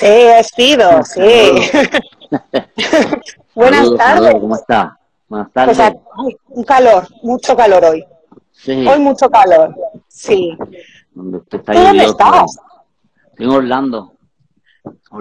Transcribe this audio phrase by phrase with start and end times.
[0.00, 1.20] Sí, es Fido, sí.
[3.54, 4.32] Buenas tardes.
[4.32, 4.98] ¿Cómo está?
[5.28, 6.00] Buenas pues tardes.
[6.48, 8.02] un calor, mucho calor hoy.
[8.50, 8.86] Sí.
[8.86, 9.74] Hoy mucho calor,
[10.08, 10.56] sí.
[11.12, 12.58] ¿Dónde dónde estás?
[13.26, 14.14] Estoy en Orlando.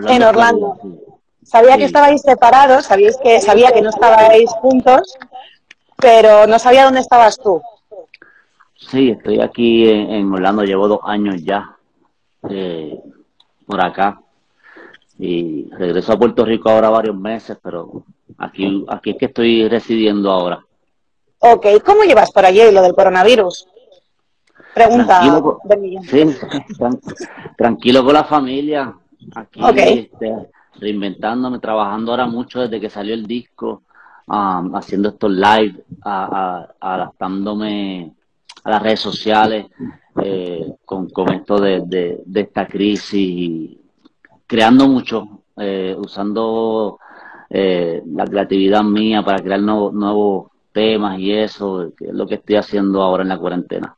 [0.07, 0.77] en Orlando.
[1.43, 5.13] Sabía que estabais separados, sabíais que, sabía que no estabais juntos,
[5.97, 7.61] pero no sabía dónde estabas tú.
[8.77, 11.75] Sí, estoy aquí en, Orlando, llevo dos años ya
[12.49, 12.97] eh,
[13.65, 14.21] por acá
[15.19, 18.05] y regreso a Puerto Rico ahora varios meses, pero
[18.37, 20.65] aquí, aquí es que estoy residiendo ahora.
[21.39, 23.67] Ok, ¿cómo llevas por allí lo del coronavirus?
[24.73, 25.19] Pregunta.
[25.19, 26.23] Tranquilo, sí,
[27.57, 28.95] tranquilo con la familia.
[29.35, 33.83] Aquí este, reinventándome, trabajando ahora mucho desde que salió el disco,
[34.27, 35.83] um, haciendo estos live,
[36.79, 38.13] adaptándome
[38.63, 39.65] a las redes sociales
[40.23, 41.81] eh, con, con, esto de,
[42.25, 43.78] de, esta crisis y
[44.49, 46.97] creando mucho, eh, usando
[47.51, 53.03] eh, la creatividad mía para crear nuevos temas y eso, que lo que estoy haciendo
[53.03, 53.95] ahora en la cuarentena.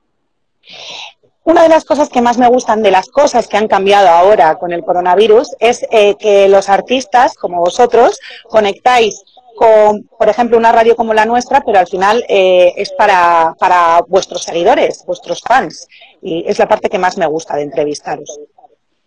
[1.45, 4.55] Una de las cosas que más me gustan de las cosas que han cambiado ahora
[4.55, 9.23] con el coronavirus es eh, que los artistas, como vosotros, conectáis
[9.55, 14.01] con, por ejemplo, una radio como la nuestra, pero al final eh, es para, para
[14.07, 15.87] vuestros seguidores, vuestros fans.
[16.21, 18.39] Y es la parte que más me gusta de entrevistaros.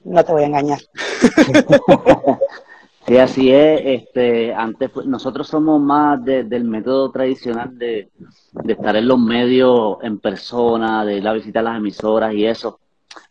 [0.04, 0.78] No te voy a engañar.
[3.06, 3.82] Sí, así es.
[3.84, 8.10] Este, antes nosotros somos más del método tradicional de,
[8.66, 12.80] estar en los medios en persona, de ir a visitar las emisoras y eso.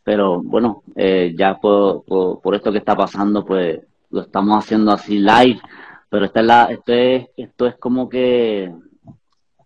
[0.03, 3.79] Pero bueno, eh, ya por, por, esto que está pasando, pues
[4.11, 5.59] lo estamos haciendo así live.
[6.07, 8.71] Pero esta es la, esto es, esto es como que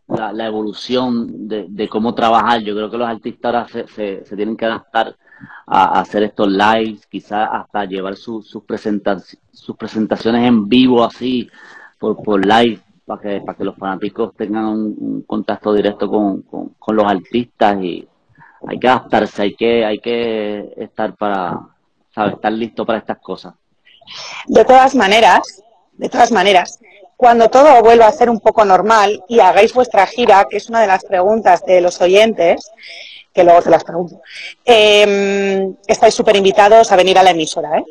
[0.08, 2.62] la, evolución de, de, cómo trabajar.
[2.62, 5.18] Yo creo que los artistas ahora se, se tienen que adaptar
[5.66, 11.50] a, hacer estos lives, quizás hasta llevar sus sus presentaciones en vivo así,
[12.00, 16.96] por, por live, para que, para que los fanáticos tengan un, contacto directo con, con,
[16.96, 18.08] los artistas y
[18.68, 21.60] hay que adaptarse, hay que, hay que estar para,
[22.14, 22.34] ¿sabes?
[22.36, 23.54] estar listo para estas cosas.
[24.48, 26.80] De todas maneras, de todas maneras,
[27.16, 30.82] cuando todo vuelva a ser un poco normal y hagáis vuestra gira, que es una
[30.82, 32.72] de las preguntas de los oyentes,
[33.38, 34.20] que luego te las pregunto.
[34.66, 37.86] Em, estáis súper invitados a venir a la emisora, ¿eh?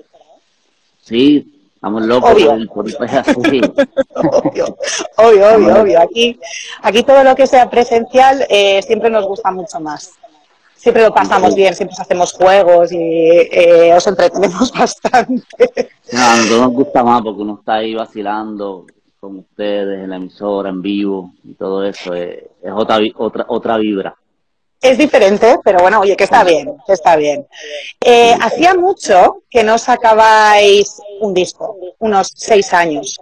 [1.04, 2.50] Sí, estamos locos obvio.
[5.16, 6.36] obvio, obvio, obvio, Aquí,
[6.82, 10.14] aquí todo lo que sea presencial eh, siempre nos gusta mucho más.
[10.74, 15.44] Siempre lo pasamos bien, siempre hacemos juegos y eh, os entretenemos bastante.
[16.12, 18.84] No, a nosotros nos gusta más porque uno está ahí vacilando
[19.20, 22.14] con ustedes en la emisora, en vivo y todo eso.
[22.14, 22.42] es
[22.74, 24.16] otra, otra, otra vibra.
[24.80, 27.46] Es diferente, pero bueno, oye, que está bien, que está bien.
[28.04, 33.18] Eh, hacía mucho que no sacabais un disco, unos seis años.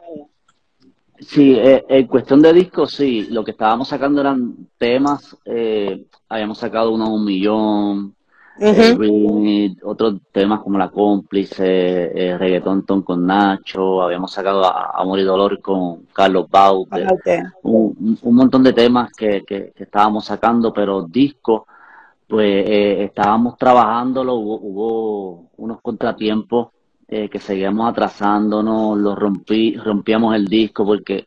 [1.20, 3.26] Sí, eh, en cuestión de discos, sí.
[3.31, 5.37] Lo que estábamos sacando eran temas.
[5.44, 8.14] Eh, habíamos sacado uno un millón,
[9.82, 11.65] otros temas como La Cómplice,
[12.15, 17.06] eh, Reggaetón Ton con Nacho, habíamos sacado Amor y Dolor con Carlos Baute,
[17.62, 21.62] un, montón de temas que, que, estábamos sacando, pero discos,
[22.28, 26.69] pues eh, estábamos trabajándolo, hubo, hubo unos contratiempos
[27.09, 31.26] eh, que seguíamos atrasándonos, lo rompí, rompíamos el disco porque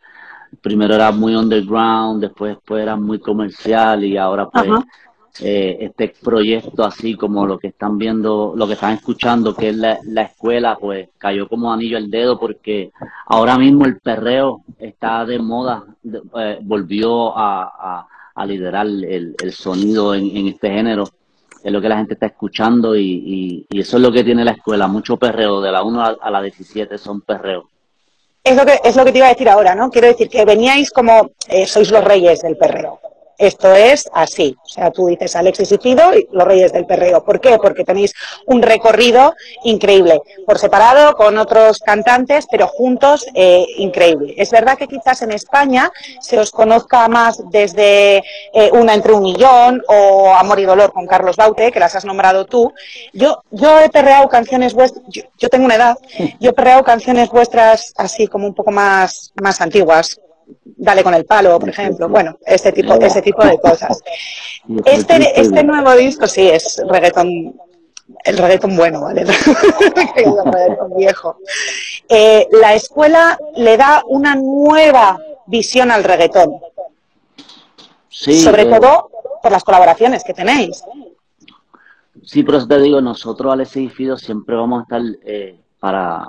[0.61, 4.67] primero era muy underground, después, después era muy comercial y ahora pues
[5.41, 9.75] eh, este proyecto así como lo que están viendo, lo que están escuchando, que es
[9.75, 12.91] la, escuela, pues cayó como anillo al dedo porque
[13.27, 15.83] ahora mismo el perreo está de moda,
[16.39, 18.07] eh, volvió a,
[18.45, 21.09] liderar el, sonido en, este género,
[21.63, 24.87] es lo que la gente está escuchando y, eso es lo que tiene la escuela,
[24.87, 27.65] mucho perreo, de la 1 a, la 17 son perreos.
[28.43, 29.89] Es lo, que, es lo que te iba a decir ahora, ¿no?
[29.89, 32.99] Quiero decir que veníais como, eh, sois los reyes del perreo
[33.37, 34.55] esto es así.
[34.63, 37.23] O sea, tú dices Alexis y Fido y los Reyes del Perreo.
[37.23, 37.57] ¿Por qué?
[37.57, 38.13] Porque tenéis
[38.45, 39.33] un recorrido
[39.63, 40.21] increíble.
[40.45, 44.33] Por separado, con otros cantantes, pero juntos, eh, increíble.
[44.37, 48.17] Es verdad que quizás en España se os conozca más desde
[48.53, 52.05] eh, Una entre un millón o Amor y Dolor con Carlos Baute, que las has
[52.05, 52.73] nombrado tú.
[53.13, 55.97] Yo, yo he perreado canciones vuestras, yo, tengo una edad,
[56.39, 60.19] yo he perreado canciones vuestras así como un poco más, más antiguas,
[60.79, 62.07] Dale con el palo, por ejemplo.
[62.07, 64.01] Bueno, ese tipo, ese tipo de cosas.
[64.83, 67.55] Este, este nuevo disco sí es reggaetón,
[68.25, 69.21] el reggaetón bueno, ¿vale?
[70.15, 71.37] el reggaetón viejo.
[72.09, 76.59] Eh, la escuela le da una nueva visión al reggaetón.
[78.09, 79.09] Sí, Sobre eh, todo
[79.41, 80.83] por las colaboraciones que tenéis.
[82.23, 86.25] Sí, pero te digo, nosotros, Alex y Fido, siempre vamos a estar eh, para,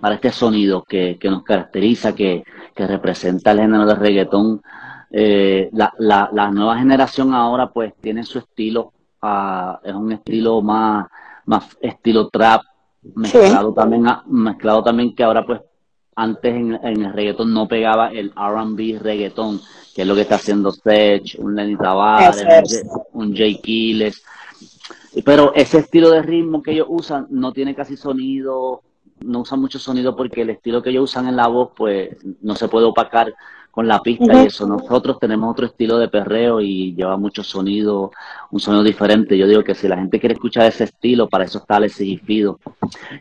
[0.00, 2.44] para este sonido que, que nos caracteriza, que,
[2.74, 4.62] que, representa el género de reggaetón.
[5.10, 10.60] Eh, la, la, la, nueva generación ahora pues tiene su estilo, uh, es un estilo
[10.62, 11.06] más,
[11.46, 12.62] más estilo trap,
[13.14, 15.60] mezclado también mezclado también que ahora pues
[16.16, 19.60] antes en, en el reggaetón no pegaba el R&B reggaetón,
[19.94, 24.22] que es lo que está haciendo Sech, un Lenny Tavares, un, un Jay Quiles.
[25.24, 28.82] Pero ese estilo de ritmo que ellos usan no tiene casi sonido,
[29.20, 32.54] no usan mucho sonido porque el estilo que ellos usan en la voz pues no
[32.54, 33.32] se puede opacar
[33.76, 34.66] con la pista y eso.
[34.66, 38.10] Nosotros tenemos otro estilo de perreo y lleva mucho sonido,
[38.50, 39.36] un sonido diferente.
[39.36, 42.58] Yo digo que si la gente quiere escuchar ese estilo, para eso está el exigido.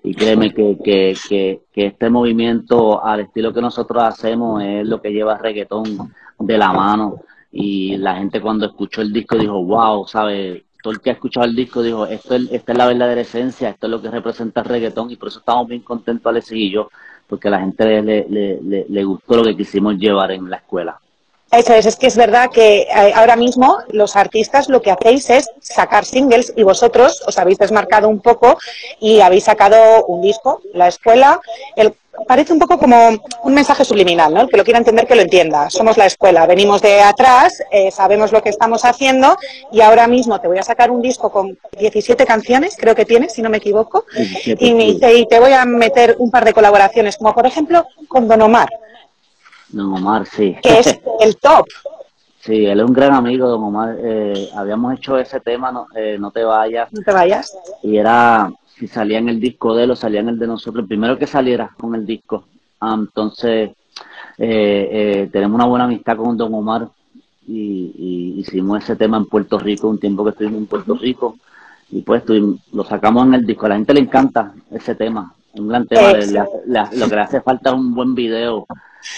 [0.02, 5.02] Y créeme que, que, que, que, este movimiento al estilo que nosotros hacemos es lo
[5.02, 7.20] que lleva reggaetón de la mano.
[7.52, 10.64] Y la gente cuando escuchó el disco dijo, wow, ¿sabes?
[10.92, 13.88] El que ha escuchado el disco dijo, esto es, esta es la verdadera esencia, esto
[13.88, 16.90] es lo que representa el reggaetón y por eso estamos bien contentos, Alex y yo,
[17.28, 21.00] porque a la gente le, le, le, gustó lo que quisimos llevar en la escuela.
[21.56, 25.30] Eso es, es que es verdad que eh, ahora mismo los artistas lo que hacéis
[25.30, 28.58] es sacar singles y vosotros os habéis desmarcado un poco
[29.00, 31.40] y habéis sacado un disco, la escuela,
[31.76, 31.94] el
[32.28, 33.10] parece un poco como
[33.44, 34.42] un mensaje subliminal, ¿no?
[34.42, 35.70] El que lo quiera entender, que lo entienda.
[35.70, 39.38] Somos la escuela, venimos de atrás, eh, sabemos lo que estamos haciendo
[39.72, 43.34] y ahora mismo te voy a sacar un disco con 17 canciones, creo que tienes,
[43.34, 44.06] si no me equivoco,
[44.46, 48.70] y, te, voy a meter un par de colaboraciones, como por ejemplo con Don Omar.
[49.76, 50.56] Don Omar, sí.
[50.64, 51.68] Que es el top.
[52.40, 53.98] Sí, él es un gran amigo, Don Omar.
[54.00, 56.94] Eh, habíamos hecho ese tema, no, eh, no te vayas.
[56.94, 57.58] No te vayas.
[57.82, 60.84] Y era si salía en el disco de él o salía en el de nosotros,
[60.84, 62.46] el primero que saliera con el disco.
[62.80, 63.72] Ah, entonces,
[64.38, 66.88] eh, eh, tenemos una buena amistad con Don Omar
[67.48, 71.38] y, hicimos ese tema en Puerto Rico, un tiempo que estuvimos en Puerto Rico,
[71.90, 72.22] y pues
[72.74, 73.66] lo sacamos en el disco.
[73.66, 76.14] A la gente le encanta ese tema, un gran tema.
[76.92, 78.68] lo que le hace falta es un buen video.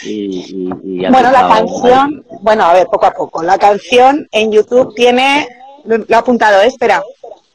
[0.03, 0.63] Y,
[1.09, 3.43] bueno, la canción, bueno, a ver, poco a poco.
[3.43, 5.47] La canción en YouTube tiene,
[5.85, 6.67] lo, he apuntado, ¿eh?
[6.67, 7.01] espera,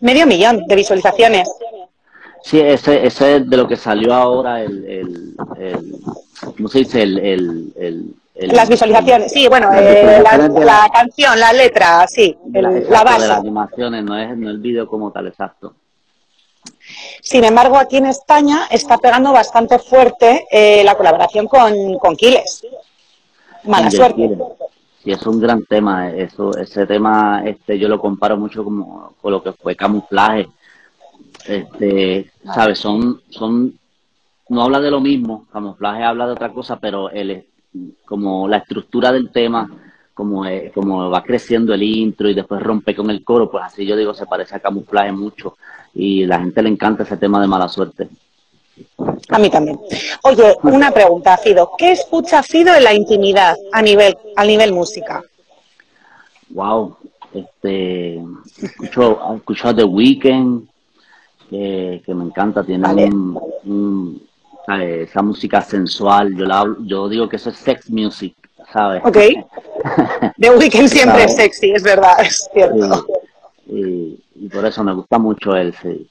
[0.00, 1.48] medio millón de visualizaciones.
[2.42, 5.86] Sí, ese, ese es de lo que salió ahora el, el,
[6.56, 7.02] ¿cómo se dice?
[7.02, 10.22] El, el, las visualizaciones, sí, bueno, eh,
[10.58, 13.22] la, canción, la letra, sí, la, base.
[13.22, 15.74] De las animaciones, no es, no el vídeo como tal, exacto.
[17.20, 22.66] Sin embargo, aquí en España está pegando bastante fuerte eh, la colaboración con, con Kiles.
[23.64, 24.38] Mala suerte.
[25.02, 26.10] Sí, es un gran tema.
[26.10, 30.48] Eso, ese tema, este, yo lo comparo mucho como, con lo que fue camuflaje
[31.46, 32.78] este, ¿sabes?
[32.78, 33.78] Son, son,
[34.48, 37.44] no habla de lo mismo, camuflaje habla de otra cosa, pero el,
[38.04, 39.68] como la estructura del tema,
[40.14, 40.44] como,
[40.74, 44.14] como va creciendo el intro y después rompe con el coro, pues así yo digo,
[44.14, 45.56] se parece a camuflaje mucho
[45.94, 48.08] y la gente le encanta ese tema de mala suerte.
[49.28, 49.78] A mí también.
[50.22, 51.72] Oye, una pregunta, Fido.
[51.76, 55.22] ¿Qué escucha Fido en la intimidad a nivel, a nivel música?
[56.50, 56.96] Wow,
[57.32, 58.22] este,
[58.62, 60.68] escucho, escucho The Weeknd,
[61.50, 63.10] que, me encanta, tiene
[64.80, 68.34] esa música sensual, yo, la, yo digo que eso es sex music,
[68.72, 69.02] ¿sabes?
[69.04, 69.16] Ok.
[70.38, 73.06] The Weeknd siempre es sexy, es verdad, es cierto.
[73.66, 74.21] Y,
[74.52, 76.08] por eso me gusta mucho él, sí.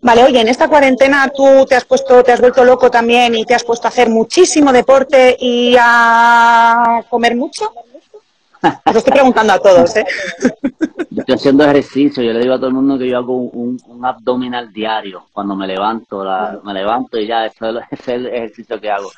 [0.00, 3.44] Vale, oye, en esta cuarentena tú te has puesto, te has vuelto loco también y
[3.44, 7.70] te has puesto a hacer muchísimo deporte y a comer mucho.
[8.84, 10.06] Os estoy preguntando a todos, ¿eh?
[11.10, 13.80] Yo estoy haciendo ejercicio, yo le digo a todo el mundo que yo hago un,
[14.04, 16.24] abdominal diario cuando me levanto,
[16.62, 19.10] me levanto y ya, eso es el ejercicio que hago.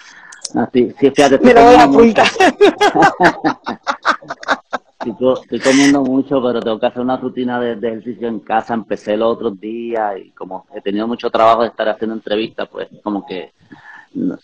[0.54, 2.28] me lo voy a apuntar.
[5.06, 8.74] estoy, comiendo mucho, pero tengo que hacer una rutina de, ejercicio en casa.
[8.74, 12.88] Empecé los otros días y como he tenido mucho trabajo de estar haciendo entrevistas, pues
[13.02, 13.52] como que,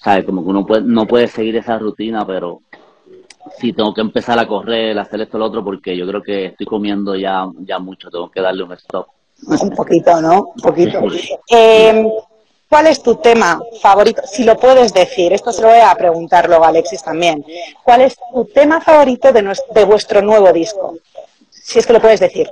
[0.03, 0.25] ¿sabes?
[0.25, 2.61] Como que uno puede, no puede seguir esa rutina, pero
[3.59, 6.47] sí tengo que empezar a correr, a hacer esto lo otro, porque yo creo que
[6.47, 9.07] estoy comiendo ya, ya mucho, tengo que darle un stop.
[9.49, 10.53] Un poquito, ¿no?
[10.55, 11.01] Un poquito.
[11.51, 12.09] Eh,
[12.69, 14.23] ¿Cuál es tu tema favorito?
[14.27, 17.45] Si lo puedes decir, esto se lo voy a preguntar luego a Alexis también.
[17.85, 20.97] ¿Cuál es tu tema favorito de, nuestro, de vuestro nuevo disco?
[21.51, 22.49] Si es que lo puedes decir.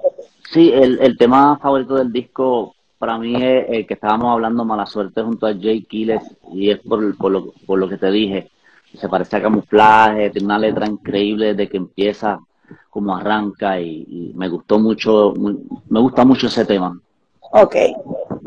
[0.52, 4.87] Sí, el, el tema favorito del disco para mí es el que estábamos hablando, Mala
[4.87, 8.50] Suerte, junto a Jay Kiles, y es por, por, lo, por lo que te dije
[8.99, 12.38] se parece a camuflaje, tiene una letra increíble desde que empieza,
[12.90, 15.35] como arranca y, me gustó mucho,
[15.88, 16.99] me gusta mucho ese tema.
[17.57, 17.77] Ok,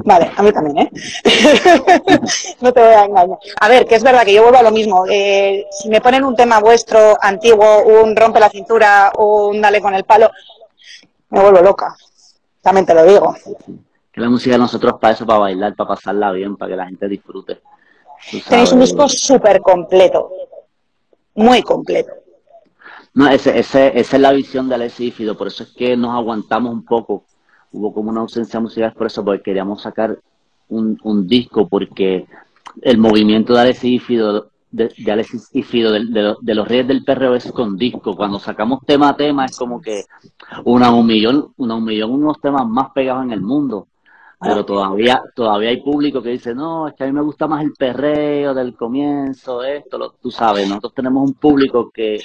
[0.04, 0.92] vale, a mí también, ¿eh?
[2.60, 3.40] no te voy a engañar.
[3.58, 5.06] A ver, que es verdad que yo vuelvo a lo mismo.
[5.10, 9.96] Eh, si me ponen un tema vuestro antiguo, un rompe la cintura, un dale con
[9.96, 10.30] el palo,
[11.30, 11.96] me vuelvo loca.
[12.62, 13.34] También te lo digo
[14.12, 16.86] Que la música de nosotros para eso, para bailar, para pasarla bien, para que la
[16.88, 17.62] gente disfrute.
[18.50, 20.30] Tenéis un disco súper completo,
[21.34, 22.12] muy completo.
[23.14, 26.14] No, ese, ese, esa es la visión de Alexis Fido, por eso es que nos
[26.14, 27.24] aguantamos un poco.
[27.78, 30.18] Hubo como una ausencia musical por eso, porque queríamos sacar
[30.70, 32.26] un, un disco, porque
[32.82, 37.78] el movimiento de Alexis Fido, de, de Alexis de, los Reyes del Perreo es con
[37.78, 38.16] disco.
[38.16, 40.06] Cuando sacamos tema a tema es como que
[40.66, 43.88] una un millón, una un millón, unos temas más pegados en el mundo.
[44.40, 47.64] Pero todavía, todavía hay público que dice, no, es que a mí me gusta más
[47.64, 52.22] el perreo del comienzo, esto, lo, tú sabes, nosotros tenemos un público que,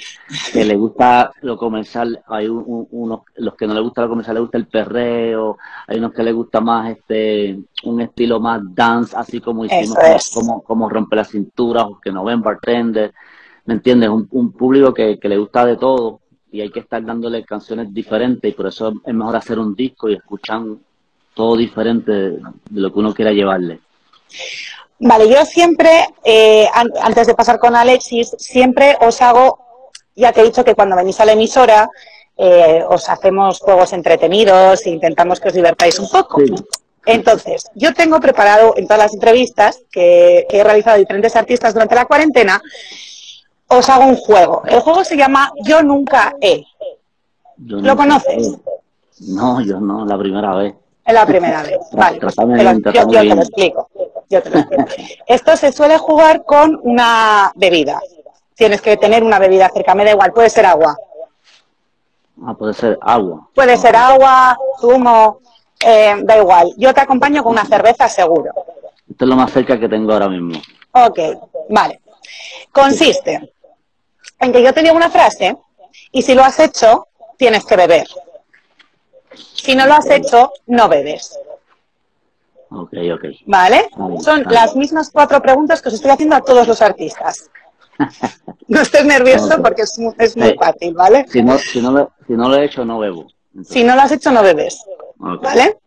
[0.51, 4.41] que le gusta lo comercial, hay unos, los que no le gusta lo comercial, le
[4.41, 9.41] gusta el perreo, hay unos que le gusta más este, un estilo más dance, así
[9.41, 9.97] como hicimos,
[10.35, 13.11] como, como rompe la cintura, o que no ven bartender,
[13.65, 14.09] ¿me entiendes?
[14.09, 16.19] Un, un público que, que le gusta de todo
[16.51, 20.07] y hay que estar dándole canciones diferentes y por eso es mejor hacer un disco
[20.07, 20.79] y escuchan
[21.33, 23.79] todo diferente de lo que uno quiera llevarle.
[24.99, 29.59] Vale, yo siempre, eh, antes de pasar con Alexis, siempre os hago,
[30.15, 31.89] ya te he dicho que cuando venís a la emisora,
[32.37, 36.41] eh, os hacemos juegos entretenidos e intentamos que os divertáis un poco.
[37.05, 41.95] Entonces, yo tengo preparado en todas las entrevistas que, he realizado a diferentes artistas durante
[41.95, 42.61] la cuarentena,
[43.67, 44.63] os hago un juego.
[44.65, 46.65] El juego se llama Yo Nunca He.
[47.57, 48.57] ¿Lo conoces?
[49.27, 50.75] No, yo no, la primera vez.
[51.05, 51.79] Es la primera vez.
[51.91, 53.89] Vale, pues yo, te lo explico.
[55.27, 58.01] Esto se suele jugar con una bebida.
[58.55, 60.95] Tienes que tener una bebida cerca, me da igual, puede ser agua.
[62.45, 63.47] Ah, puede ser agua.
[63.53, 65.39] Puede ser agua, zumo,
[65.85, 66.73] eh, da igual.
[66.77, 68.51] Yo te acompaño con una cerveza seguro.
[69.09, 70.59] Esto es lo más cerca que tengo ahora mismo.
[70.91, 71.19] Ok,
[71.69, 72.01] vale.
[72.71, 73.53] Consiste
[74.39, 75.55] en que yo te digo una frase
[76.11, 77.07] y si lo has hecho,
[77.37, 78.07] tienes que beber.
[79.63, 81.39] Si no lo has hecho, no bebes.
[82.69, 83.25] Ok, ok.
[83.45, 83.87] ¿Vale?
[84.21, 87.49] Son las mismas cuatro preguntas que os estoy haciendo a todos los artistas.
[88.67, 91.25] No estés nervioso porque es, muy fácil, ¿vale?
[91.27, 93.27] Si no, si, no lo, si no lo he hecho, no bebo.
[93.63, 94.83] Si no lo has hecho, no bebes.
[95.17, 95.77] ¿Vale?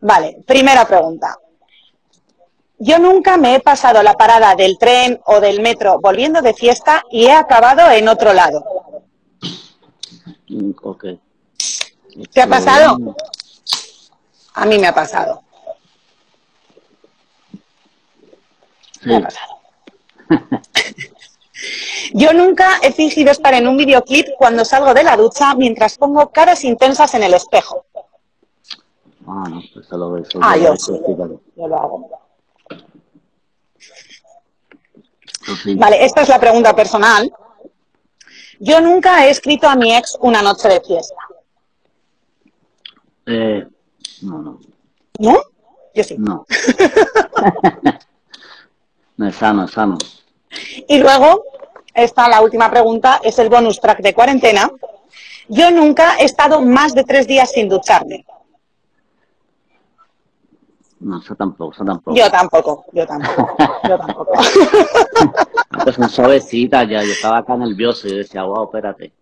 [0.00, 1.38] Vale, primera pregunta.
[2.78, 7.02] Yo nunca me he pasado la parada del tren o del metro volviendo de fiesta
[7.10, 8.64] y he acabado en otro lado.
[10.82, 11.04] Ok.
[12.32, 12.96] ¿Te ha pasado?
[14.54, 15.42] A mí me ha pasado.
[19.04, 19.60] Me ha pasado.
[22.14, 26.30] Yo nunca he fingido estar en un videoclip cuando salgo de la ducha mientras pongo
[26.30, 27.84] caras intensas en el espejo.
[29.26, 30.92] Ah, no, pues lo eso Ah, yo sí,
[31.56, 32.08] yo lo hago.
[35.44, 37.30] Pues vale, esta es la pregunta personal.
[38.58, 41.25] Yo nunca he escrito a mi ex una noche de fiesta.
[43.26, 43.66] Eh,
[44.22, 44.60] no, no.
[45.18, 45.40] ¿No?
[45.94, 46.16] Yo sí.
[46.18, 46.46] No.
[49.16, 49.98] no es sano, es sano.
[50.88, 51.42] Y luego,
[51.94, 54.70] esta la última pregunta, es el bonus track de cuarentena.
[55.48, 58.24] Yo nunca he estado más de tres días sin ducharme.
[60.98, 62.16] No, yo tampoco, yo tampoco.
[62.16, 63.56] Yo tampoco, yo tampoco,
[63.88, 64.32] yo tampoco.
[65.84, 69.12] Pues son suavecitas ya, yo estaba acá nervioso y decía, wow, espérate.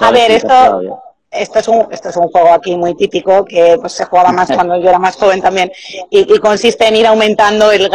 [0.00, 1.02] A ver, esto,
[1.32, 4.50] esto es un, esto es un juego aquí muy típico que pues, se jugaba más
[4.54, 5.72] cuando yo era más joven también
[6.10, 7.88] y, consiste en ir aumentando el,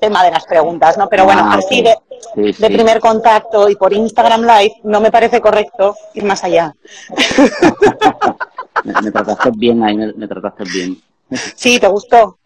[0.00, 1.08] tema de las preguntas, ¿no?
[1.08, 1.96] Pero bueno, ah, así de,
[2.36, 6.74] de, primer contacto y por Instagram Live no me parece correcto ir más allá.
[8.84, 11.00] me, trataste bien ahí, me trataste bien.
[11.56, 12.38] Sí, ¿te gustó?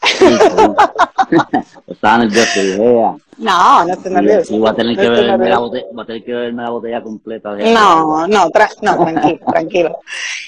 [1.86, 3.16] Estaba nervioso, idea.
[3.38, 4.56] No, no estoy.
[4.56, 7.02] Y voy a tener que, beberme la botella, voy a tener que beberme la botella
[7.02, 7.54] completa.
[7.54, 9.98] De no, no, no, tranquilo, tranquilo.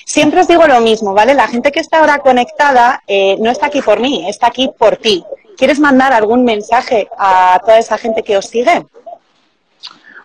[0.05, 1.35] Siempre os digo lo mismo, ¿vale?
[1.35, 4.97] La gente que está ahora conectada eh, no está aquí por mí, está aquí por
[4.97, 5.25] ti.
[5.57, 8.85] ¿Quieres mandar algún mensaje a toda esa gente que os sigue?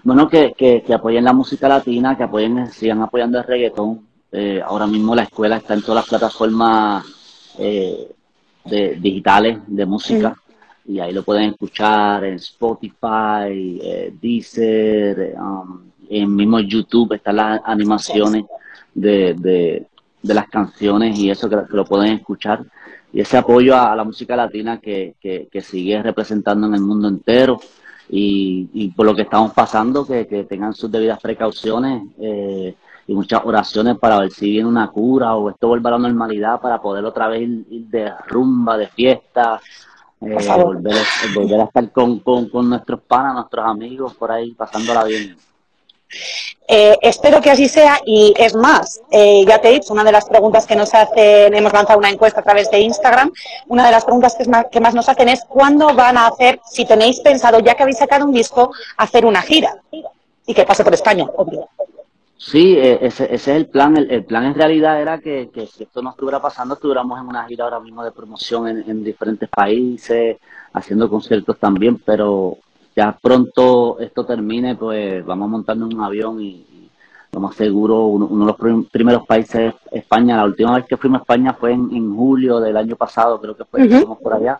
[0.04, 4.08] Bueno, que, que, que apoyen la música latina, que apoyen, sigan apoyando el reggaetón.
[4.32, 7.06] Eh, ahora mismo la escuela está en todas las plataformas
[7.60, 8.12] eh,
[8.66, 10.36] de, digitales de música
[10.88, 17.62] y ahí lo pueden escuchar en Spotify, eh, Deezer, um, en mismo YouTube están las
[17.66, 18.46] animaciones
[18.94, 22.64] de, de, las canciones y eso que, lo pueden escuchar.
[23.12, 27.60] Y ese apoyo a, la música latina que, que, sigue representando en el mundo entero
[28.10, 32.76] y, y por lo que estamos pasando que, tengan sus debidas precauciones eh,
[33.08, 36.60] y muchas oraciones para ver si viene una cura o esto vuelva a la normalidad
[36.60, 39.62] para poder otra vez ir, de rumba, de fiesta,
[40.26, 40.96] eh, volver,
[41.36, 45.38] volver, a estar con, con, con nuestros panas, nuestros amigos por ahí, pasándola bien.
[46.68, 50.12] Eh, espero que así sea y es más, eh, ya te he dicho, una de
[50.12, 53.32] las preguntas que nos hacen, hemos lanzado una encuesta a través de Instagram,
[53.68, 56.60] una de las preguntas que más, que más nos hacen es cuándo van a hacer,
[56.66, 59.78] si tenéis pensado, ya que habéis sacado un disco, hacer una gira
[60.48, 61.70] y que pase por España, obvio.
[62.38, 63.96] Sí, e, ese, ese, es el plan.
[63.98, 67.64] El, plan en realidad era que, si esto no estuviera pasando, estuviéramos en una gira
[67.64, 70.38] ahora mismo de promoción en, diferentes países,
[70.74, 72.58] haciendo conciertos también, pero
[72.96, 76.66] ya pronto esto termine, pues vamos montando un avión y,
[77.32, 80.38] lo más seguro, uno, de los primeros países es España.
[80.38, 83.66] La última vez que fuimos a España fue en, julio del año pasado, creo que
[83.66, 84.60] fue, fuimos por allá,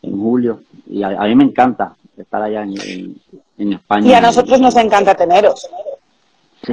[0.00, 3.20] en julio, y a, mí me encanta estar allá en,
[3.58, 4.08] en España.
[4.08, 5.68] Y a nosotros nos encanta teneros.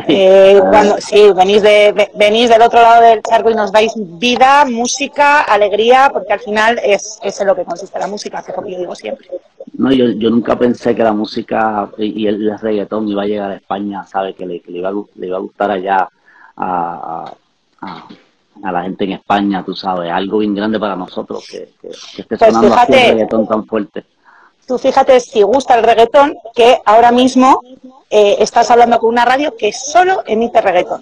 [0.07, 4.65] Eh, cuando, sí, venís, de, venís del otro lado del charco y nos dais vida,
[4.65, 8.57] música, alegría, porque al final es, es en lo que consiste la música, que es
[8.57, 9.27] lo que yo digo siempre.
[9.77, 13.55] No, yo, yo nunca pensé que la música y el, reggaetón iba a llegar a
[13.55, 14.33] España, ¿sabe?
[14.33, 16.07] Que le, que le, iba, a, le iba a gustar allá
[16.57, 17.31] a,
[17.81, 22.37] a, la gente en España, tú sabes, algo bien grande para nosotros que, que, esté
[22.37, 24.05] pues sonando así el reggaetón tan fuerte.
[24.67, 27.61] Tú fíjate si gusta el reggaetón, que ahora mismo
[28.09, 31.01] eh, estás hablando con una radio que solo emite reggaetón.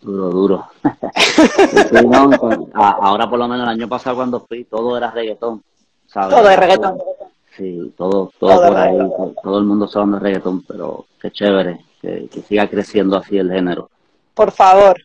[0.00, 0.68] Duro, duro.
[2.74, 5.62] ahora por lo menos el año pasado cuando fui, todo era reggaetón.
[6.12, 6.98] Todo es reggaetón.
[7.56, 8.98] Sí, todo, todo, por ahí,
[9.42, 13.50] todo, el mundo hablando de reggaetón, pero qué chévere, que, que siga creciendo así el
[13.50, 13.90] género
[14.34, 14.96] por favor.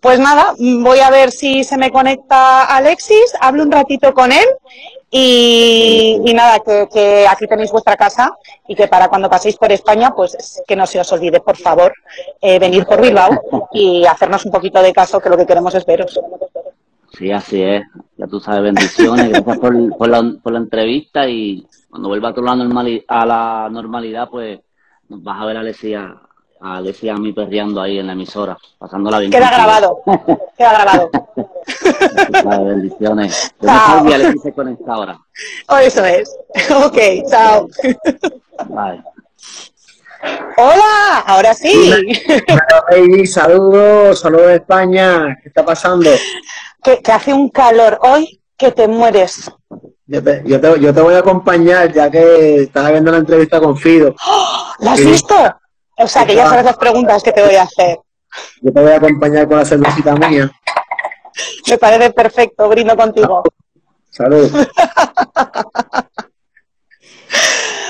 [0.00, 4.46] Pues nada, voy a ver si se me conecta Alexis, hablo un ratito con él
[5.14, 8.34] y, nada, que, aquí tenéis vuestra casa
[8.66, 11.92] y que para cuando paséis por España, pues que no se os olvide, por favor,
[12.40, 15.84] eh, venir por Bilbao y hacernos un poquito de caso, que lo que queremos es
[15.84, 16.18] veros.
[17.12, 17.82] Sí, así es.
[18.16, 19.28] Ya tú sabes, bendiciones.
[19.28, 24.60] Gracias por, la, por la entrevista y cuando vuelva a la, a la normalidad, pues
[25.10, 26.16] nos vas a ver, Alessia,
[26.62, 29.32] a a mí perreando ahí en la emisora, pasándola bien.
[29.32, 29.98] Queda grabado,
[30.56, 31.10] queda grabado.
[32.64, 33.52] bendiciones.
[33.60, 34.04] Yo chao.
[34.04, 35.18] me Alessia se conecta ahora.
[35.68, 36.30] Oh, eso es.
[36.84, 37.68] Ok, chao.
[38.68, 39.02] Bye.
[40.56, 41.92] Hola, ahora sí.
[42.90, 45.36] Hey, saludos, saludos de España.
[45.42, 46.10] ¿Qué está pasando?
[46.82, 49.50] Que, hace un calor hoy que te mueres.
[50.06, 53.58] Yo te, yo, te, yo te voy a acompañar ya que estás viendo la entrevista
[53.58, 54.14] con Fido.
[54.24, 54.72] ¡Oh!
[54.78, 55.34] ¿La has visto?
[56.02, 57.98] O sea, que ya sabes las preguntas que te voy a hacer.
[58.60, 60.50] Yo te voy a acompañar con la cervecita mía.
[61.68, 63.42] Me parece perfecto, brindo contigo.
[64.10, 64.50] Salud.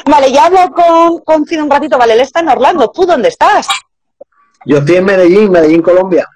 [0.06, 1.98] vale, ya hablo con, con un ratito.
[1.98, 2.90] Vale, él está en Orlando.
[2.90, 3.66] ¿Tú dónde estás?
[4.64, 6.26] Yo estoy en Medellín, Medellín, Colombia.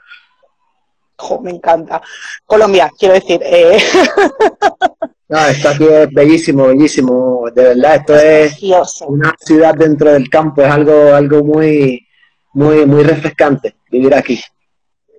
[1.43, 2.03] me encanta.
[2.45, 3.41] Colombia, quiero decir.
[3.45, 3.79] Eh...
[5.29, 7.45] No, esto aquí es bellísimo, bellísimo.
[7.53, 8.61] De verdad, esto es
[9.07, 12.07] una ciudad dentro del campo, es algo, algo muy,
[12.53, 14.41] muy, muy refrescante vivir aquí.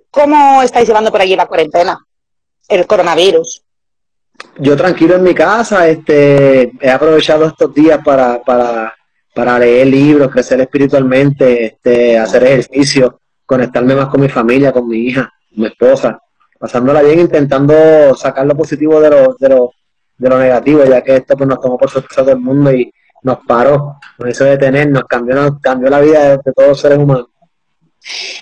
[0.09, 1.99] ¿Cómo estáis llevando por allí la cuarentena?
[2.69, 3.63] El coronavirus.
[4.59, 8.93] Yo tranquilo en mi casa, este, he aprovechado estos días para, para,
[9.33, 14.99] para leer libros, crecer espiritualmente, este, hacer ejercicio, conectarme más con mi familia, con mi
[14.99, 16.19] hija, mi esposa,
[16.59, 19.69] pasándola bien, intentando sacar lo positivo de los, de los
[20.17, 22.91] de lo negativo, ya que esto pues, nos tomó por sorpresa todo el mundo y
[23.23, 27.27] nos paró, nos hizo detenernos, cambió, nos cambió la vida de, todos los seres humanos.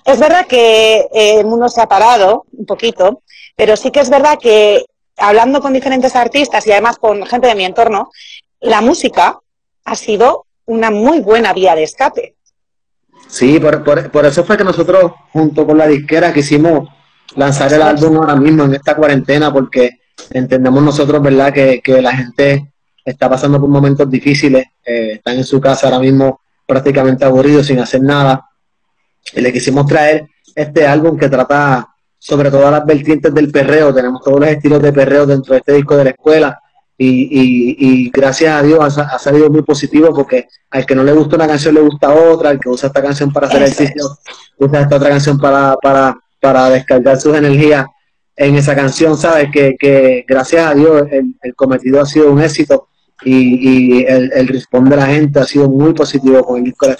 [0.05, 3.21] Es verdad que eh, el mundo se ha parado un poquito,
[3.55, 4.85] pero sí que es verdad que
[5.17, 8.09] hablando con diferentes artistas y además con gente de mi entorno,
[8.59, 9.39] la música
[9.85, 12.35] ha sido una muy buena vía de escape.
[13.27, 16.89] Sí, por, por eso fue que nosotros, junto con la disquera, quisimos
[17.35, 19.99] lanzar el álbum ahora mismo en esta cuarentena, porque
[20.31, 22.71] entendemos nosotros, ¿verdad?, que, la gente
[23.03, 27.79] está pasando por momentos difíciles, eh, están en su casa ahora mismo prácticamente aburridos, sin
[27.79, 28.49] hacer nada.
[29.33, 33.93] Y le quisimos traer este álbum que trata sobre todas las vertientes del perreo.
[33.93, 36.59] Tenemos todos los estilos de perreo dentro de este disco de la escuela.
[36.97, 41.47] Y, gracias a Dios ha, salido muy positivo porque al que no le gusta una
[41.47, 44.17] canción le gusta otra, al que usa esta canción para hacer ejercicio,
[44.57, 47.85] usa esta otra canción para, para, para descargar sus energías
[48.35, 49.49] en esa canción, ¿sabes?
[49.51, 52.89] Que, que gracias a Dios el, cometido ha sido un éxito
[53.23, 56.97] y, y el, el de la gente ha sido muy positivo con el disco de.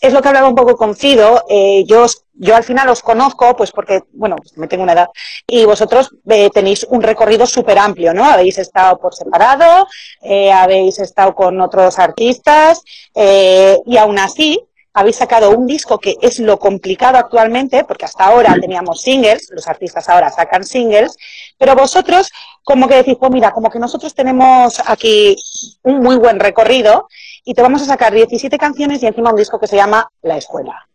[0.00, 1.44] Es lo que hablaba un poco con Fido.
[1.48, 5.08] Eh, yo, yo al final os conozco, pues porque, bueno, me tengo una edad,
[5.46, 8.24] y vosotros eh, tenéis un recorrido súper amplio, ¿no?
[8.24, 9.88] Habéis estado por separado,
[10.22, 12.82] eh, habéis estado con otros artistas,
[13.14, 14.60] y aún así,
[14.96, 19.68] habéis sacado un disco que es lo complicado actualmente, porque hasta ahora teníamos singles, los
[19.68, 21.18] artistas ahora sacan singles,
[21.58, 22.30] pero vosotros
[22.64, 25.36] como que decís, pues mira, como que nosotros tenemos aquí
[25.82, 27.08] un muy buen recorrido
[27.44, 30.38] y te vamos a sacar 17 canciones y encima un disco que se llama La
[30.38, 30.88] Escuela,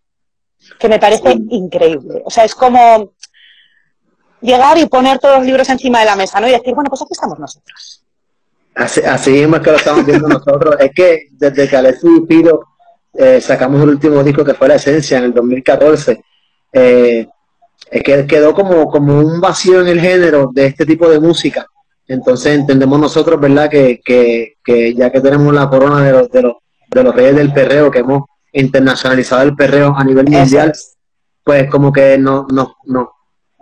[0.79, 2.23] que me parece increíble.
[2.25, 3.13] O sea, es como
[4.41, 6.47] llegar y poner todos los libros encima de la mesa, ¿no?
[6.47, 8.03] Y decir, bueno, pues aquí estamos nosotros.
[8.73, 10.75] Así, así mismo es que lo estamos viendo nosotros.
[10.79, 12.70] Es que desde que Alexis y Pido
[13.13, 16.24] eh, sacamos el último disco que fue La Esencia en el 2014,
[16.74, 17.28] eh,
[17.89, 21.65] es que quedó como, como un vacío en el género de este tipo de música.
[22.08, 23.69] Entonces entendemos nosotros, ¿verdad?
[23.69, 26.54] Que, que, que ya que tenemos la corona de los, de, los,
[26.89, 30.74] de los reyes del perreo, que hemos internacionalizado el perreo a nivel mundial,
[31.43, 33.12] pues como que no, no, no,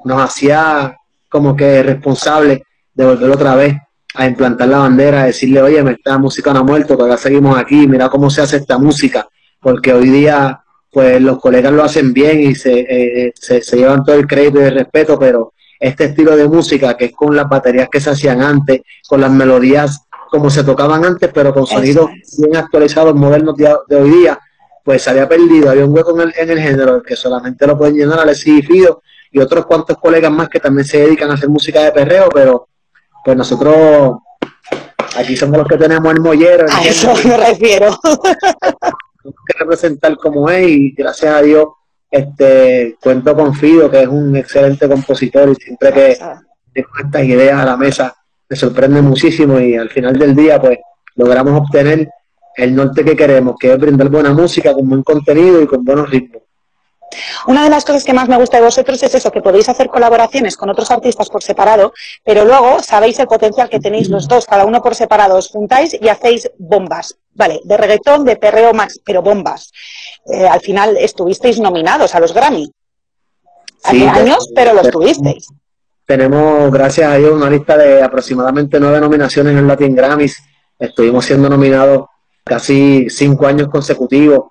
[0.04, 0.96] nos hacía
[1.30, 3.76] como que responsable de volver otra vez
[4.16, 7.88] a implantar la bandera, a decirle, oye, esta música no ha muerto, todavía seguimos aquí,
[7.88, 9.28] mira cómo se hace esta música,
[9.62, 14.16] porque hoy día pues los colegas lo hacen bien y se, eh, se, llevan todo
[14.16, 17.90] el crédito y el respeto, pero este estilo de música, que es con las baterías
[17.90, 22.56] que se hacían antes, con las melodías como se tocaban antes, pero con sonidos bien
[22.56, 24.40] actualizados, modernos de, hoy día,
[24.84, 27.78] pues se había perdido, había un hueco en el, en el género que solamente lo
[27.78, 31.36] pueden llenar Alexis y Fido y otros cuantos colegas más que también se dedican a
[31.36, 32.68] hacer música de perreo, pero
[33.24, 34.18] pues nosotros
[35.16, 36.66] aquí somos los que tenemos el mollero.
[36.72, 37.98] A eso me refiero.
[39.24, 41.66] Que representar como es y gracias a Dios
[42.10, 46.18] este cuento con Fido, que es un excelente compositor y siempre que
[46.74, 48.16] tengo estas ideas a la mesa
[48.50, 50.80] me sorprende muchísimo y al final del día pues
[51.16, 52.10] logramos obtener
[52.56, 56.10] el norte que queremos, que es brindar buena música con buen contenido y con buenos
[56.10, 56.42] ritmos.
[57.48, 59.88] Una de las cosas que más me gusta de vosotros es eso, que podéis hacer
[59.90, 61.94] colaboraciones con otros artistas por separado,
[62.24, 65.98] pero luego sabéis el potencial que tenéis los dos, cada uno por separado, os juntáis
[66.00, 67.62] y hacéis bombas, ¿vale?
[67.64, 69.72] De reggaetón, de perreo más, pero bombas.
[70.26, 72.72] Eh, al final estuvisteis nominados a los Grammy.
[73.84, 75.48] Hace años, pero los tuvisteis.
[76.06, 80.38] Tenemos, gracias a Dios, una lista de aproximadamente nueve nominaciones en Latin Grammys.
[80.78, 82.08] Estuvimos siendo nominados
[82.44, 84.50] casi cinco años consecutivos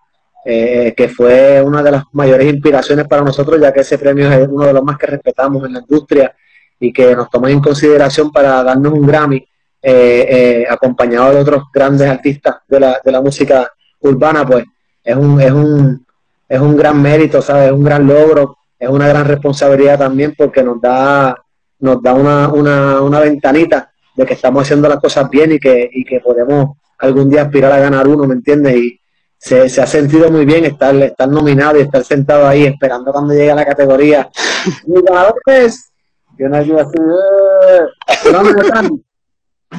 [0.50, 4.48] eh, que fue una de las mayores inspiraciones para nosotros, ya que ese premio es
[4.48, 6.34] uno de los más que respetamos en la industria
[6.80, 9.46] y que nos toma en consideración para darnos un Grammy, eh,
[9.82, 14.64] eh, acompañado de otros grandes artistas de la, de la música urbana, pues
[15.04, 16.06] es un, es un,
[16.48, 17.66] es un gran mérito, ¿sabes?
[17.66, 21.36] Es un gran logro, es una gran responsabilidad también porque nos da,
[21.80, 25.90] nos da una, una, una ventanita de que estamos haciendo las cosas bien y que,
[25.92, 28.74] y que podemos algún día aspirar a ganar uno, ¿me entiendes?
[28.76, 28.98] Y,
[29.38, 33.34] se, se, ha sentido muy bien estar, estar nominado y estar sentado ahí esperando cuando
[33.34, 34.28] llegue a la categoría.
[34.86, 35.90] Mi ganador es.
[36.36, 36.92] Y una ayuda así.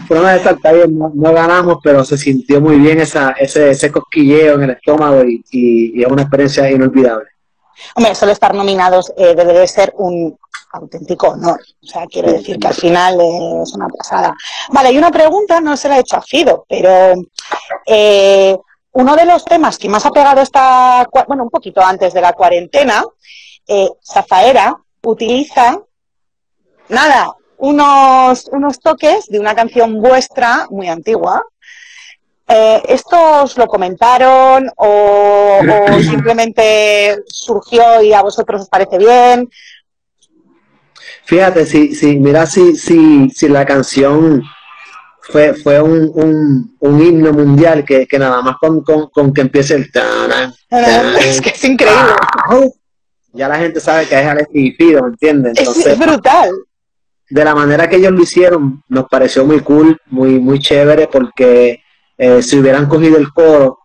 [0.08, 3.92] Pero no, está bien, no, no, ganamos, pero se sintió muy bien esa, ese, ese
[3.92, 7.28] cosquilleo en el estómago y, y, es una experiencia inolvidable.
[7.96, 10.38] Hombre, solo estar nominados eh, debe de ser un
[10.74, 11.60] auténtico honor.
[11.84, 13.16] O sea, quiero decir que al final
[13.64, 14.34] es una pasada.
[14.70, 17.14] Vale, y una pregunta, no se la he hecho a Fido, pero
[17.86, 18.58] eh,
[18.92, 22.34] uno de los temas que más ha pegado esta, bueno, un poquito antes de la
[22.34, 23.04] cuarentena,
[23.68, 25.80] eh, Zafaera utiliza,
[26.90, 31.44] nada, unos, unos toques de una canción vuestra muy antigua.
[32.48, 39.50] Eh, ¿Estos lo comentaron o, o, simplemente surgió y a vosotros os parece bien?
[41.26, 44.42] Fíjate, si, si mira si, si, si la canción
[45.30, 49.42] fue, fue un, un, un himno mundial que, que nada más con, con, con, que
[49.42, 49.90] empiece el
[51.20, 52.14] es que es increíble.
[53.34, 55.54] Ya la gente sabe que es Alexis Fido, ¿me entiendes?
[55.58, 56.50] Entonces, es, brutal.
[57.30, 61.84] De la manera que ellos lo hicieron, nos pareció muy cool, muy, muy chévere, porque
[62.18, 63.78] eh, si hubieran cogido el coro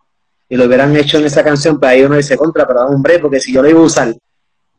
[0.49, 3.39] y lo hubieran hecho en esa canción, pues ahí uno dice contra, pero hombre, porque
[3.39, 4.15] si yo lo iba a usar,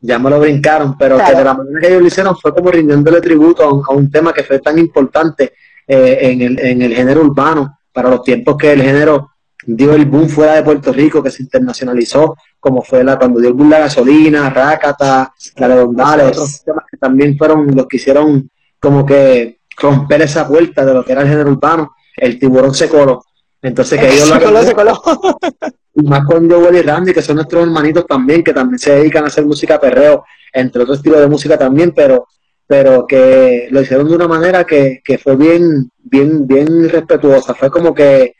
[0.01, 2.69] ya me lo brincaron, pero que de la manera que ellos lo hicieron fue como
[2.69, 5.53] rindiéndole tributo a un, a un tema que fue tan importante
[5.87, 9.31] eh, en, el, en el género urbano, para los tiempos que el género
[9.65, 13.49] dio el boom fuera de Puerto Rico, que se internacionalizó, como fue la cuando dio
[13.49, 18.49] el boom la gasolina, Rácata, la redondale, otros temas que también fueron los que hicieron
[18.79, 22.87] como que romper esa vuelta de lo que era el género urbano, el tiburón se
[22.87, 23.23] coló.
[23.61, 25.01] Entonces que ellos se coló, se coló.
[25.95, 29.23] Y más con Joel y Randy, que son nuestros hermanitos también, que también se dedican
[29.23, 30.23] a hacer música perreo,
[30.53, 32.27] entre otros estilos de música también, pero
[32.67, 37.55] pero que lo hicieron de una manera que, que fue bien, bien, bien respetuosa.
[37.55, 38.35] Fue como que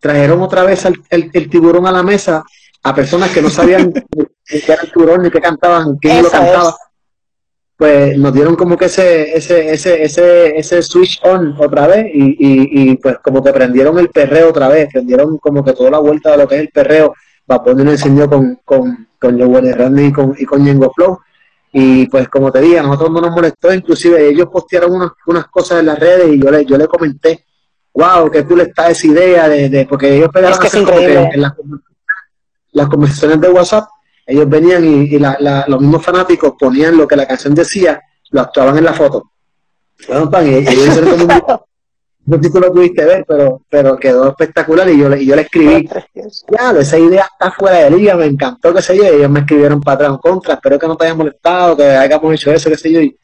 [0.00, 2.42] trajeron otra vez el, el, tiburón a la mesa
[2.82, 3.92] a personas que no sabían
[4.46, 6.74] qué era el tiburón ni qué cantaban, quién lo cantaba.
[7.76, 12.36] Pues nos dieron como que ese, ese, ese, ese, ese switch on otra vez y,
[12.38, 15.98] y, y pues como que prendieron el perreo otra vez, prendieron como que toda la
[15.98, 17.14] vuelta de lo que es el perreo.
[17.50, 21.18] Va a poner enseñó con, con, con Joe Randy y con, y con Yengo Flow
[21.74, 25.48] y pues como te dije, a nosotros no nos molestó, inclusive ellos postearon unas, unas
[25.48, 27.44] cosas en las redes y yo le, yo le comenté
[27.94, 31.40] wow, que tú le estás esa idea de, porque ellos pegaron es que en
[32.72, 33.88] las, conversaciones de WhatsApp,
[34.26, 38.84] ellos venían y, los mismos fanáticos ponían lo que la canción decía, lo actuaban en
[38.84, 39.30] la foto.
[42.26, 45.36] no sé si tú lo pudiste ver, pero, pero quedó espectacular y yo, y yo
[45.36, 45.88] le escribí,
[46.46, 49.40] claro, esa idea está fuera de liga, me encantó, qué sé yo, y ellos me
[49.40, 52.76] escribieron para atrás contra, espero que no te haya molestado, que hayamos hecho eso, qué
[52.78, 53.16] sé yo, y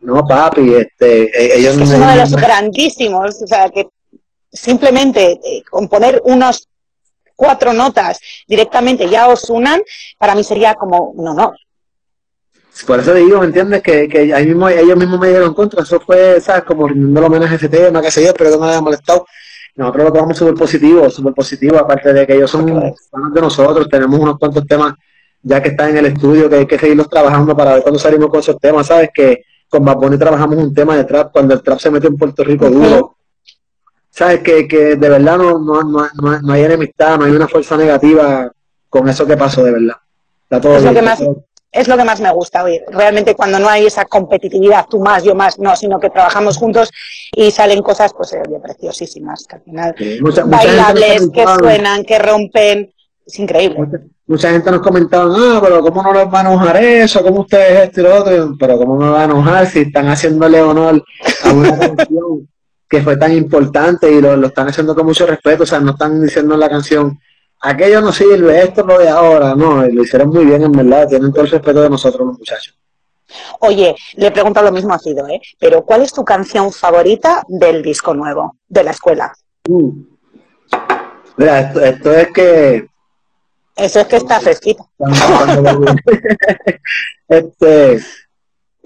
[0.00, 1.76] no, papi, este, e, ellos...
[1.76, 3.88] Es uno de los grandísimos, o sea, que
[4.50, 6.68] simplemente eh, componer unos
[7.36, 9.80] cuatro notas directamente ya os unan,
[10.18, 11.56] para mí sería como un honor.
[12.86, 13.82] Por eso digo, ¿me entiendes?
[13.82, 15.82] Que, que ahí mismo, ellos mismos me dieron contra.
[15.82, 16.64] Eso fue, ¿sabes?
[16.64, 19.26] Como rindiendo homenaje a ese tema, qué sé yo, pero que no me haya molestado.
[19.74, 23.88] Nosotros lo tomamos súper positivo, súper positivo, aparte de que ellos son fans de nosotros,
[23.88, 24.94] tenemos unos cuantos temas
[25.42, 28.28] ya que están en el estudio, que hay que seguirlos trabajando para ver cuándo salimos
[28.28, 29.10] con esos temas, ¿sabes?
[29.14, 32.42] Que con Bad trabajamos un tema de trap, cuando el trap se mete en Puerto
[32.42, 33.16] Rico duro.
[34.10, 34.40] ¿Sabes?
[34.40, 36.08] Que, que de verdad no, no, no,
[36.42, 38.50] no, hay enemistad, no hay una fuerza negativa
[38.88, 39.96] con eso que pasó, de verdad.
[40.42, 41.22] Está todo bien, más,
[41.70, 42.82] es lo que más me gusta oír.
[42.90, 46.90] Realmente cuando no hay esa competitividad, tú más, yo más, no, sino que trabajamos juntos
[47.32, 49.94] y salen cosas, pues, preciosísimas, que al final,
[50.46, 52.92] bailables, que suenan, que rompen,
[53.26, 53.78] es increíble.
[54.26, 57.22] Mucha, gente nos comentaba, ah, pero ¿cómo no les va a enojar eso?
[57.22, 58.56] ¿Cómo ustedes esto y lo otro?
[58.58, 61.02] Pero ¿cómo me va a enojar si están haciéndole honor
[61.44, 62.48] a una canción
[62.88, 65.62] que fue tan importante y lo, lo están haciendo con mucho respeto?
[65.62, 67.18] O sea, no están diciendo en la canción,
[67.60, 71.08] aquello no sirve, esto no lo de ahora, no, lo hicieron muy bien en verdad,
[71.08, 72.76] tienen todo el respeto de nosotros los muchachos.
[73.60, 75.40] Oye, le pregunto lo mismo a Cido, ¿eh?
[75.58, 79.32] Pero ¿cuál es tu canción favorita del disco nuevo, de la escuela?
[79.68, 79.92] Uh.
[81.36, 82.88] Mira, esto, es que...
[83.76, 84.84] Eso es que está fresquita.
[87.28, 88.00] este,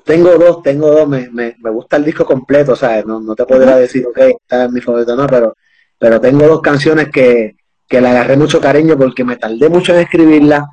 [0.05, 3.35] tengo dos, tengo dos, me, me, me, gusta el disco completo, o sea, no, no
[3.35, 5.57] te podría decir, ok, esta es mi favorita, no, pero,
[5.99, 7.57] pero tengo dos canciones que,
[7.93, 10.67] que le agarré mucho cariño porque me tardé mucho en escribirla,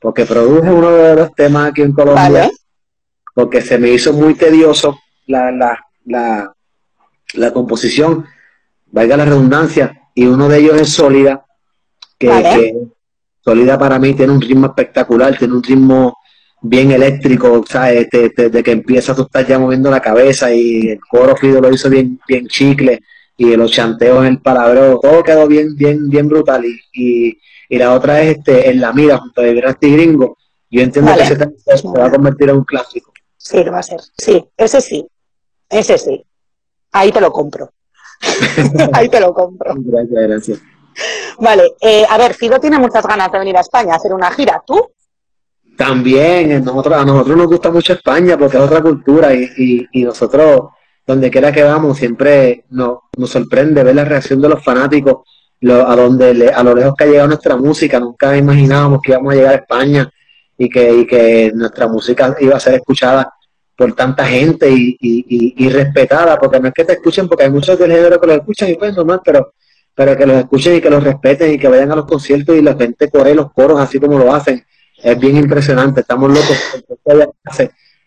[0.00, 2.48] porque produje uno de los temas aquí en Colombia,
[3.34, 6.54] porque se me hizo muy tedioso la, la, la,
[7.34, 8.24] la, composición,
[8.86, 11.44] valga la redundancia, y uno de ellos es Sólida,
[12.16, 12.72] que,
[13.40, 16.18] Sólida para mí tiene un ritmo espectacular, tiene un ritmo
[16.62, 18.06] bien eléctrico, ¿sabes?
[18.12, 21.90] Desde, que empieza tú estás ya moviendo la cabeza y el coro Fido lo hizo
[21.90, 23.00] bien, bien chicle
[23.40, 26.62] y los chanteos en el palabreo, todo quedó bien, bien, bien brutal.
[26.92, 27.38] Y,
[27.70, 30.36] y, la otra es este, en la mira junto a Vibraste Gringo.
[30.68, 31.36] Yo entiendo que ese
[31.78, 33.14] se va a convertir en un clásico.
[33.38, 33.98] Sí, lo va a ser.
[34.18, 35.06] Sí, ese sí.
[35.70, 36.22] Ese sí.
[36.92, 37.72] Ahí te lo compro.
[38.92, 39.72] Ahí te lo compro.
[39.78, 40.58] Gracias, gracias.
[41.38, 44.30] Vale, eh, a ver, Fido tiene muchas ganas de venir a España a hacer una
[44.32, 44.62] gira.
[44.66, 44.86] ¿Tú?
[45.78, 50.04] También, nosotros, a nosotros nos gusta mucho España porque es otra cultura y, y, y
[50.04, 50.72] nosotros
[51.10, 55.26] donde quiera que vamos, siempre nos, nos sorprende ver la reacción de los fanáticos,
[55.62, 59.36] a donde a lo lejos que ha llegado nuestra música, nunca imaginábamos que íbamos a
[59.36, 60.10] llegar a España
[60.56, 63.28] y que, y que nuestra música iba a ser escuchada
[63.76, 67.50] por tanta gente y, y, y, respetada, porque no es que te escuchen, porque hay
[67.50, 69.52] muchos del género que los escuchan y pues normal, pero,
[69.94, 72.62] pero que los escuchen y que los respeten y que vayan a los conciertos y
[72.62, 74.64] la gente corre los coros así como lo hacen.
[75.02, 76.56] Es bien impresionante, estamos locos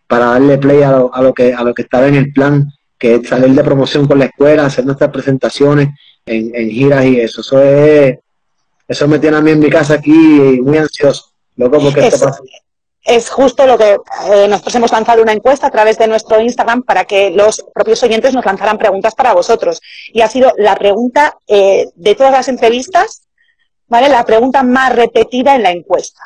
[0.08, 2.68] para darle play a lo, a lo que a lo que estaba en el plan
[3.04, 5.89] que es salir de promoción con la escuela, hacer nuestras presentaciones
[6.26, 7.42] en, en giras y eso.
[7.42, 8.18] Eso es,
[8.88, 10.10] eso me tiene a mí en mi casa aquí
[10.63, 11.34] muy ansioso.
[11.58, 12.24] Loco, porque es,
[13.04, 13.98] es justo lo que
[14.32, 18.02] eh, nosotros hemos lanzado una encuesta a través de nuestro Instagram para que los propios
[18.04, 19.82] oyentes nos lanzaran preguntas para vosotros.
[20.13, 23.24] Y ha sido la pregunta eh, de todas las entrevistas,
[23.89, 24.08] ¿vale?
[24.08, 26.22] La pregunta más repetida en la encuesta.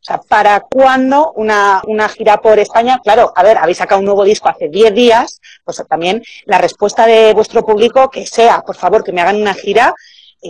[0.00, 3.00] O sea, ¿para cuándo una, una, gira por España?
[3.04, 7.06] Claro, a ver, habéis sacado un nuevo disco hace 10 días, pues también la respuesta
[7.06, 9.94] de vuestro público que sea, por favor, que me hagan una gira,
[10.40, 10.48] eh,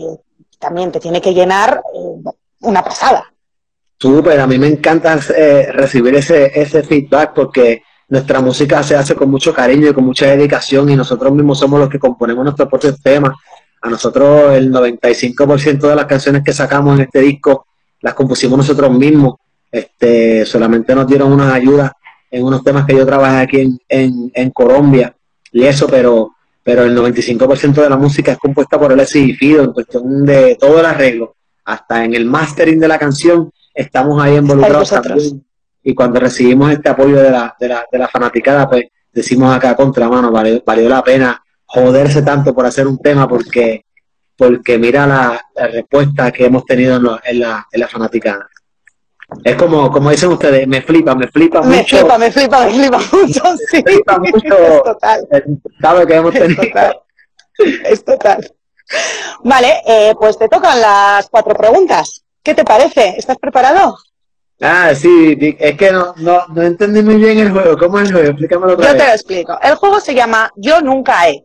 [0.61, 3.25] también te tiene que llenar eh, una pasada.
[3.99, 9.17] Súper, a mí me encanta eh, recibir ese, ese feedback porque nuestra música se hace
[9.17, 12.69] con mucho cariño y con mucha dedicación y nosotros mismos somos los que componemos nuestros
[12.69, 13.33] propios temas.
[13.83, 17.67] A nosotros el 95% de las canciones que sacamos en este disco
[18.01, 19.37] las compusimos nosotros mismos.
[19.71, 21.93] Este, solamente nos dieron unas ayudas
[22.31, 25.15] en unos temas que yo trabajé aquí en, en, Colombia
[25.53, 29.65] y eso, pero, pero el 95% de la música es compuesta por el y Fido
[29.65, 31.35] en cuestión de todo el arreglo,
[31.65, 35.45] hasta en el mastering de la canción estamos ahí involucrados también.
[35.83, 39.75] Y cuando recibimos este apoyo de la, de la, de la fanaticada, pues decimos acá
[39.75, 43.85] contra mano, valió, valió la pena joderse tanto por hacer un tema porque
[44.41, 47.05] porque mira la, respuesta que hemos tenido en,
[47.41, 48.49] la, en la.
[49.45, 51.99] Es como, como dicen ustedes, me flipa, me flipa me mucho.
[51.99, 53.83] Flipa, me flipa, me flipa mucho, sí.
[53.85, 54.57] Me flipa mucho.
[54.73, 55.29] Es total.
[55.83, 56.63] Sabe que hemos tenido.
[56.63, 57.03] Es total.
[57.85, 58.53] Es total.
[59.45, 62.25] Vale, eh, pues te tocan las cuatro preguntas.
[62.43, 63.17] ¿Qué te parece?
[63.19, 63.99] ¿Estás preparado?
[64.63, 67.77] Ah, sí, es que no, no, no entendí muy bien el juego.
[67.77, 68.31] ¿Cómo es el juego?
[68.31, 69.03] Explícamelo otra Yo vez.
[69.03, 69.59] te lo explico.
[69.63, 71.45] El juego se llama Yo nunca he.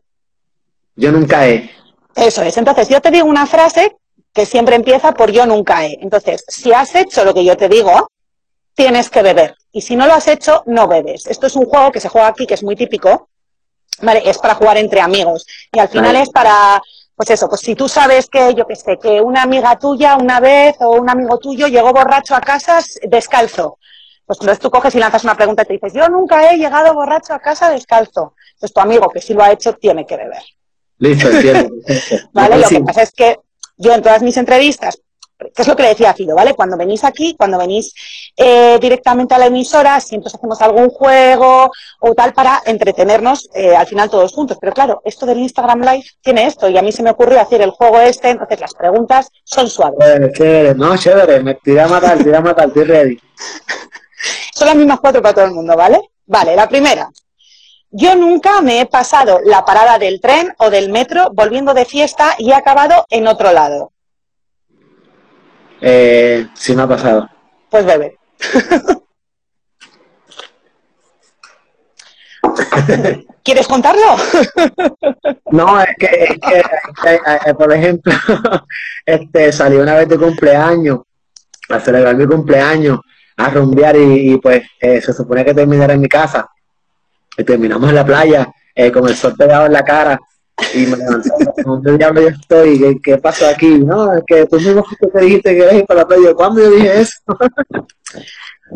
[0.95, 1.69] Yo nunca he.
[2.15, 2.58] Eso es.
[2.58, 3.97] Entonces, yo te digo una frase
[4.34, 5.97] que siempre empieza por yo nunca he.
[6.01, 8.10] Entonces, si has hecho lo que yo te digo,
[8.73, 9.56] tienes que beber.
[9.71, 11.28] Y si no lo has hecho, no bebes.
[11.28, 13.30] Esto es un juego que se juega aquí, que es muy típico.
[14.01, 15.45] Vale, es para jugar entre amigos.
[15.71, 16.21] Y al final Vale.
[16.21, 16.82] es para,
[17.15, 20.39] pues eso, pues si tú sabes que, yo qué sé, que una amiga tuya una
[20.39, 23.78] vez o un amigo tuyo llegó borracho a casa descalzo.
[24.25, 26.93] Pues entonces tú coges y lanzas una pregunta y te dices, yo nunca he llegado
[26.93, 28.34] borracho a casa descalzo.
[28.54, 30.43] Entonces tu amigo que sí lo ha hecho tiene que beber.
[30.99, 31.75] Listo, entiendo.
[32.34, 32.58] ¿vale?
[32.58, 33.38] Lo que pasa es que
[33.77, 34.97] yo en todas mis entrevistas,
[35.38, 36.53] que es lo que le decía a Fido, ¿vale?
[36.53, 37.93] Cuando venís aquí, cuando venís
[38.38, 43.75] eh, directamente a la emisora, siempre os hacemos algún juego o tal para entretenernos eh,
[43.75, 44.58] al final todos juntos.
[44.60, 47.62] Pero claro, esto del Instagram Live tiene esto y a mí se me ocurrió hacer
[47.62, 49.99] el juego este, entonces las preguntas son suaves.
[49.99, 50.75] Chévere, chévere.
[50.75, 51.43] No, chévere.
[51.43, 52.67] Me tiré a matar, tiré a matar.
[52.67, 53.19] Estoy ready.
[54.55, 55.99] Son las mismas cuatro para todo el mundo, ¿vale?
[56.25, 57.10] Vale, la primera.
[57.97, 62.36] Yo nunca me he pasado la parada del tren o del metro volviendo de fiesta
[62.38, 63.93] y he acabado en otro lado.
[65.79, 67.29] Eh, sí me ha pasado.
[67.69, 68.19] Pues bebe.
[73.43, 74.17] ¿Quieres contarlo?
[75.51, 78.12] No, es que, es que, eh, eh, por ejemplo,
[79.05, 80.99] este, salí una vez de cumpleaños
[81.69, 82.99] a celebrar mi cumpleaños,
[83.38, 86.49] a rumbear y, y, pues eh, se supone que terminara en mi casa.
[87.38, 90.19] Y terminamos en la playa eh, con el sol pegado en la cara
[90.74, 91.30] y me levanté.
[91.65, 92.80] ¿Dónde diablo yo estoy?
[92.80, 93.80] ¿Qué, qué pasó aquí?
[93.80, 96.34] No, es que tú mismo que dijiste que eres ir para la playa.
[96.34, 97.17] ¿Cuándo yo dije eso?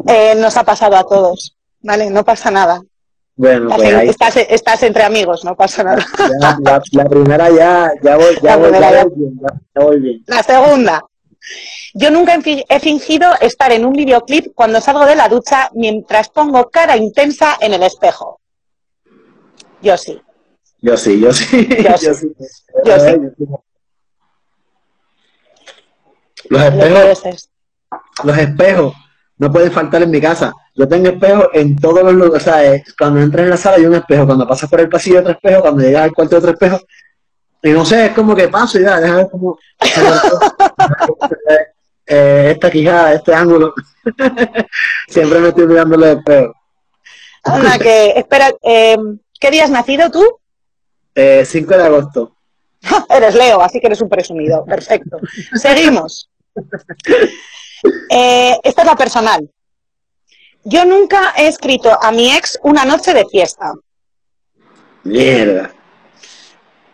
[0.08, 2.10] Eh, nos ha pasado a todos, ¿vale?
[2.12, 2.80] No pasa nada.
[3.36, 6.06] Bueno, pues Estás, ahí estás, estás entre amigos, no pasa nada.
[6.41, 9.04] ya, la, la primera ya, ya voy, ya voy, ya ya.
[9.06, 10.24] voy bien, ya- voy bien.
[10.28, 11.04] La segunda.
[11.95, 12.38] Yo nunca
[12.69, 17.58] he fingido estar en un videoclip cuando salgo de la ducha mientras pongo cara intensa
[17.60, 18.38] en el espejo.
[19.82, 20.22] Yo sí.
[20.82, 21.68] Yo sí, yo sí.
[21.68, 22.34] Yo sí.
[22.86, 23.20] Yo sí.
[26.50, 27.50] Los Lo espejos,
[28.24, 28.94] los espejos
[29.38, 30.54] no pueden faltar en mi casa.
[30.76, 32.48] Yo tengo espejos en todos los lugares.
[32.48, 34.26] O sea, eh, cuando entras en la sala hay un espejo.
[34.26, 35.62] Cuando pasas por el pasillo otro espejo.
[35.62, 36.80] Cuando llegas al cuarto otro espejo.
[37.62, 39.58] Y no sé, es como que paso y ya, déjame ver cómo.
[42.06, 43.74] eh, esta quijada, este ángulo.
[45.08, 46.56] Siempre me estoy mirando los espejos.
[47.82, 48.98] Que, espera, eh,
[49.39, 50.23] ¿qué día has nacido tú?
[51.15, 52.36] Eh, 5 de agosto.
[53.10, 54.63] Eres Leo, así que eres un presumido.
[54.65, 55.19] Perfecto.
[55.56, 56.30] Seguimos.
[58.10, 59.49] Eh, esta es la personal.
[60.63, 63.73] Yo nunca he escrito a mi ex una noche de fiesta.
[65.04, 65.71] Mierda.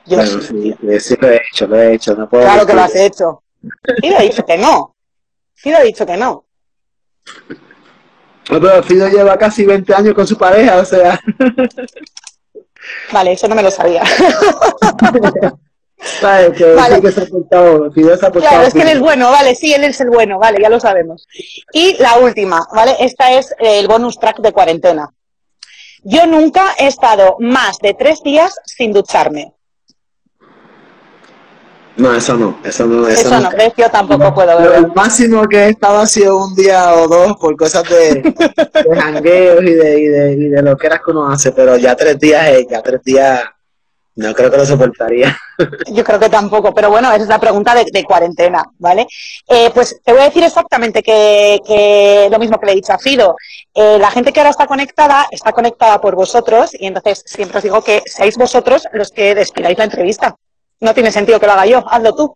[0.06, 2.16] Yo Bueno, sí, sí, sí, sí lo he hecho, lo he hecho.
[2.16, 3.44] No puedo Claro que lo has hecho.
[4.02, 4.96] Fido ha dicho que no.
[5.56, 6.46] Fido ha dicho que no.
[8.52, 11.20] No, pero Fido lleva casi 20 años con su pareja, o sea.
[13.12, 14.04] Vale, eso no me lo sabía.
[15.98, 16.58] ¿Sabes?
[16.58, 16.96] Que Vale.
[16.96, 19.32] sí que se ha portado, Fido se ha portado Claro, es que él es bueno,
[19.32, 21.28] vale, sí, él es el bueno, vale, ya lo sabemos.
[21.74, 22.96] Y la última, ¿vale?
[23.00, 25.10] Esta es el bonus track de cuarentena.
[26.04, 29.55] Yo nunca he estado más de tres días sin ducharme.
[31.98, 33.72] No, eso no, eso no, eso, Eso no, ¿ves?
[33.78, 34.76] Yo tampoco puedo Lo- beber.
[34.80, 38.96] El máximo que he estado ha sido un día o dos por cosas de, de
[39.02, 41.96] jangueos y de, y, de, y de lo que eras que uno hace, pero ya
[41.96, 43.42] tres días, eh, ya tres días,
[44.16, 45.38] no creo que lo soportaría.
[45.88, 49.08] Yo creo que tampoco, pero bueno, esa es la pregunta de, de cuarentena, ¿vale?
[49.48, 52.92] Eh, pues te voy a decir exactamente que, que lo mismo que le he dicho
[52.92, 53.38] a Fido.
[53.74, 57.64] Eh, la gente que ahora está conectada está conectada por vosotros y entonces siempre os
[57.64, 60.36] digo que seáis vosotros los que despidáis la entrevista.
[60.80, 62.36] No tiene sentido que lo haga yo, hazlo tú.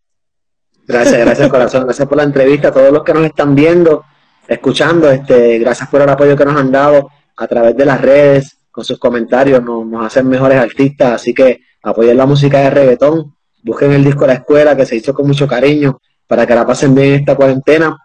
[0.87, 4.05] Gracias, gracias corazón, gracias por la entrevista, a todos los que nos están viendo,
[4.47, 8.57] escuchando, este, gracias por el apoyo que nos han dado a través de las redes,
[8.71, 13.91] con sus comentarios, nos, hacen mejores artistas, así que apoyen la música de reggaetón, busquen
[13.91, 17.13] el disco La Escuela que se hizo con mucho cariño para que la pasen bien
[17.13, 17.95] esta cuarentena,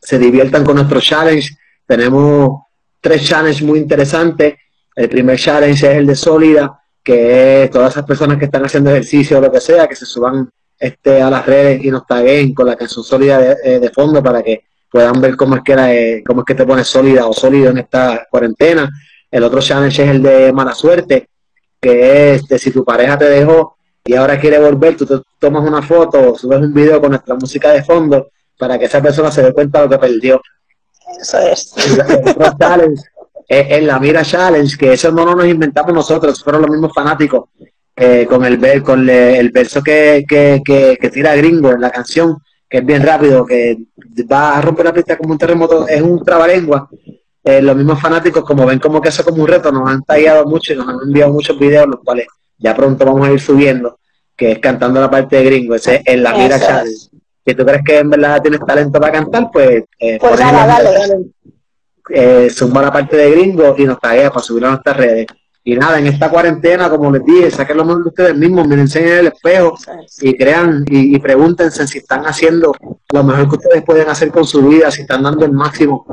[0.00, 2.64] se diviertan con nuestro challenge, tenemos
[3.00, 4.54] tres challenges muy interesantes,
[4.94, 8.90] el primer challenge es el de Sólida, que es todas esas personas que están haciendo
[8.90, 12.54] ejercicio o lo que sea, que se suban este, a las redes y nos taguen
[12.54, 15.76] con la canción sólida de, eh, de fondo para que puedan ver cómo es que
[15.76, 18.88] la, eh, cómo es que te pones sólida o sólido en esta cuarentena.
[19.30, 21.28] El otro challenge es el de mala suerte,
[21.80, 25.66] que es de si tu pareja te dejó y ahora quiere volver, tú te tomas
[25.66, 28.28] una foto o subes un video con nuestra música de fondo
[28.58, 30.40] para que esa persona se dé cuenta de lo que perdió.
[31.20, 31.74] Eso es.
[32.08, 33.02] El otro challenge
[33.48, 37.48] es la Mira Challenge, que eso no nos inventamos nosotros, fueron los mismos fanáticos
[37.96, 42.38] eh, con el, con el verso que, que, que, tira Gringo en la canción,
[42.68, 43.78] que es bien rápido, que
[44.30, 46.88] va a romper la pista como un terremoto, es un trabalengua.
[47.44, 50.46] Eh, los mismos fanáticos, como ven como que eso como un reto, nos han tallado
[50.46, 52.26] mucho y nos han enviado muchos videos, los cuales
[52.58, 53.98] ya pronto vamos a ir subiendo,
[54.34, 57.10] que es cantando la parte de Gringo, ese es la Mira Challenge.
[57.46, 61.26] Si tú crees que en verdad tienes talento para cantar, pues, eh, pues nada, dale.
[62.10, 65.26] Eh, suma la parte de Gringo y nos taguea para subirlo a nuestras redes.
[65.66, 68.86] Y nada, en esta cuarentena, como les dije, saquen lo mejor de ustedes mismos, miren
[68.94, 69.74] en el espejo
[70.20, 72.74] y crean y, pregúntense si están haciendo
[73.10, 76.04] lo mejor que ustedes pueden hacer con su vida, si están dando el máximo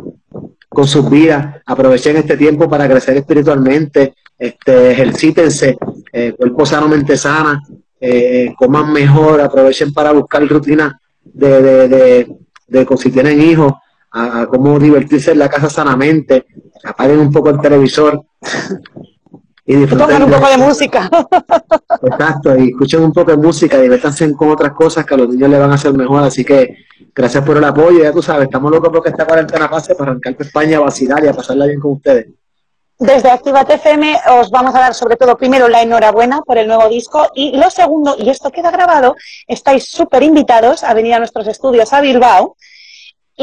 [0.69, 1.57] con sus vidas.
[1.65, 5.77] Aprovechen este tiempo para crecer espiritualmente, este, ejercítense,
[6.13, 7.61] eh, cuerpo sano, mente sana,
[7.99, 10.93] eh, coman mejor, aprovechen para buscar rutinas
[11.25, 12.27] de, de, de,
[12.67, 13.73] de si tienen hijos,
[14.11, 16.45] a, a, cómo divertirse en la casa sanamente,
[16.83, 18.23] apaguen un poco el televisor,
[19.65, 20.23] y disfruten.
[20.23, 21.09] un poco de música.
[22.03, 25.49] Exacto, y escuchen un poco de música, diviértanse con otras cosas que a los niños
[25.49, 26.23] le van a hacer mejor.
[26.23, 26.77] Así que
[27.15, 30.35] gracias por el apoyo, ya tú sabes, estamos locos porque esta cuarentena pase para arrancar
[30.35, 32.27] por España a vacilar y a pasarla bien con ustedes.
[32.97, 36.87] Desde Activa TFM os vamos a dar sobre todo primero la enhorabuena por el nuevo
[36.87, 39.15] disco y lo segundo, y esto queda grabado,
[39.47, 42.57] estáis súper invitados a venir a nuestros estudios a Bilbao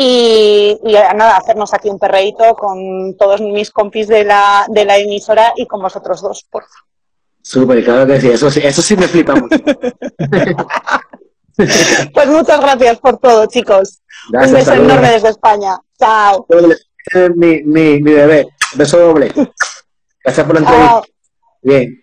[0.01, 5.53] y, nada, hacernos aquí un perreíto con todos mis compis de la, de la emisora
[5.57, 6.87] y con vosotros dos, por favor.
[7.43, 9.57] Súper, claro que sí, eso sí, eso sí me flipa mucho.
[12.15, 13.99] pues muchas gracias por todo, chicos.
[14.33, 15.77] un beso enorme desde España.
[15.99, 16.47] Chao.
[17.35, 18.47] Mi, mi, mi bebé,
[18.77, 19.33] beso doble.
[20.23, 21.03] Gracias por la entrevista.
[21.63, 22.01] Bien.